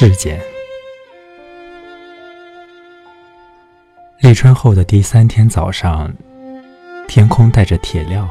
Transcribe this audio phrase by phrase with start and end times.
[0.00, 0.40] 事件。
[4.20, 6.10] 立春后的第三天早上，
[7.06, 8.26] 天空带着铁料，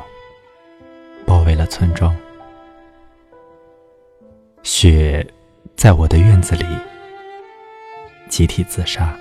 [1.28, 2.16] 包围了村庄。
[4.64, 5.24] 雪
[5.76, 6.66] 在我的院子里
[8.30, 9.16] 集体自杀，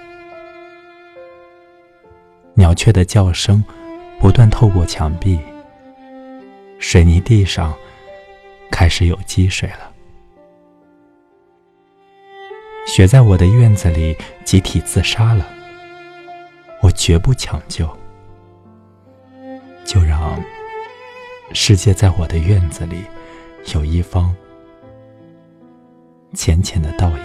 [2.55, 3.63] 鸟雀的叫声
[4.19, 5.39] 不断透过墙壁，
[6.79, 7.77] 水泥地上
[8.71, 9.93] 开始有积水了。
[12.99, 15.47] 雪在我的院子里集体自杀了，
[16.83, 17.89] 我绝不抢救，
[19.85, 20.43] 就让
[21.53, 23.05] 世界在我的院子里
[23.73, 24.35] 有一方
[26.35, 27.19] 浅浅的倒影。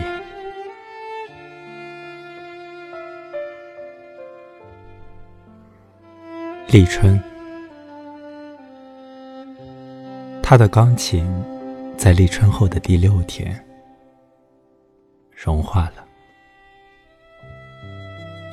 [6.67, 7.19] 立春，
[10.43, 11.27] 他的钢琴
[11.97, 13.59] 在立春后的第六天。
[15.43, 16.05] 融化了，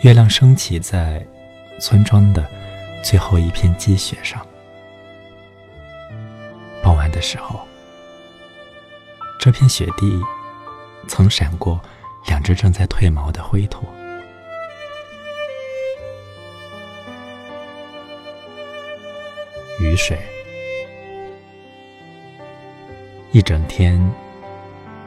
[0.02, 1.24] 月亮升起在
[1.78, 2.44] 村庄的
[3.00, 4.44] 最后一片积雪上。
[6.82, 7.60] 傍晚的时候，
[9.38, 10.20] 这片雪地
[11.06, 11.80] 曾闪过
[12.26, 13.86] 两只正在褪毛的灰兔。
[19.78, 20.18] 雨水，
[23.30, 23.96] 一整天，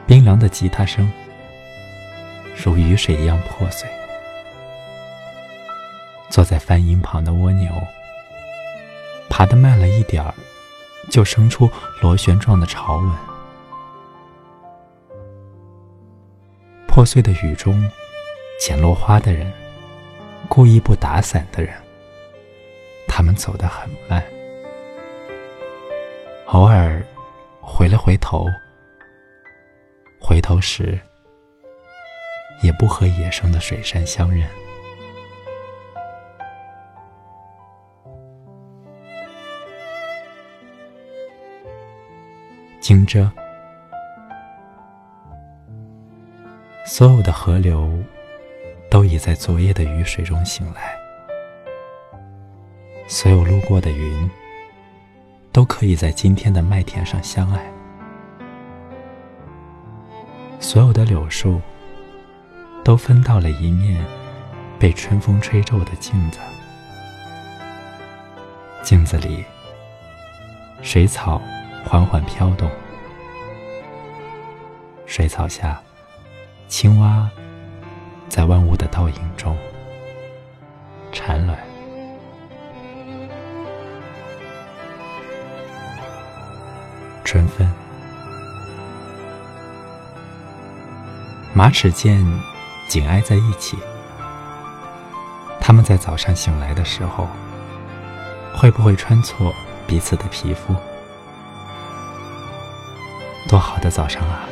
[0.06, 1.12] 冰凉的吉他声。
[2.54, 3.88] 如雨水一样破碎。
[6.30, 7.70] 坐在翻音旁的蜗牛，
[9.30, 10.34] 爬得慢了一点儿，
[11.08, 11.70] 就生出
[12.02, 13.10] 螺旋状的潮纹。
[16.88, 17.88] 破碎的雨中，
[18.58, 19.52] 捡落花的人，
[20.48, 21.72] 故意不打伞的人，
[23.06, 24.22] 他们走得很慢，
[26.46, 27.00] 偶尔
[27.60, 28.46] 回了回头，
[30.20, 30.98] 回头时。
[32.62, 34.48] 也不和野生的水杉相认。
[42.80, 43.30] 惊蛰，
[46.84, 47.90] 所有的河流
[48.90, 50.94] 都已在昨夜的雨水中醒来，
[53.08, 54.30] 所有路过的云
[55.50, 57.72] 都可以在今天的麦田上相爱，
[60.60, 61.58] 所有的柳树。
[62.84, 64.04] 都分到了一面
[64.78, 66.38] 被春风吹皱的镜子，
[68.82, 69.42] 镜子里
[70.82, 71.40] 水草
[71.82, 72.70] 缓缓飘动，
[75.06, 75.80] 水草下
[76.68, 77.30] 青蛙
[78.28, 79.56] 在万物的倒影中
[81.10, 81.58] 产卵。
[87.24, 87.66] 春分，
[91.54, 92.22] 马齿苋。
[92.88, 93.78] 紧挨在一起，
[95.60, 97.28] 他们在早上醒来的时候，
[98.54, 99.52] 会不会穿错
[99.86, 100.74] 彼此的皮肤？
[103.48, 104.48] 多好的早上啊！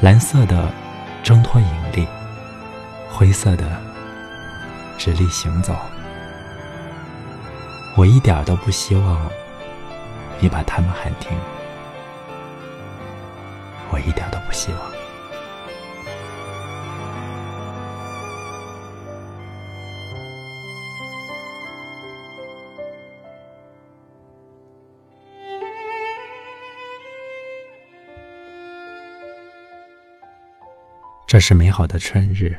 [0.00, 0.70] 蓝色的
[1.22, 2.06] 挣脱引力，
[3.10, 3.64] 灰色的
[4.96, 5.74] 直立行走。
[7.96, 9.28] 我一点都不希望
[10.38, 11.36] 你把他们喊停，
[13.90, 14.97] 我一点都不希望。
[31.28, 32.56] 这是美好的春日，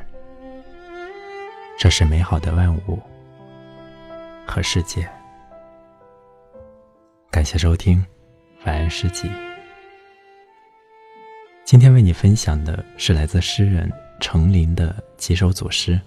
[1.76, 3.00] 这是美好的万物
[4.46, 5.10] 和世界。
[7.32, 8.00] 感谢收听，
[8.64, 9.28] 晚安诗集。
[11.64, 16.00] 今天为你分享的是来自诗人程琳的几首组诗。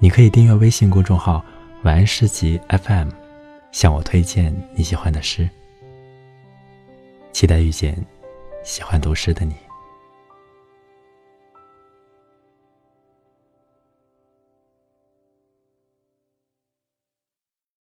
[0.00, 1.40] 你可以订阅微信公众号
[1.84, 3.10] “晚安诗集 FM”，
[3.70, 5.48] 向我推荐你喜欢的诗。
[7.32, 7.96] 期待遇见
[8.64, 9.54] 喜欢读诗的你。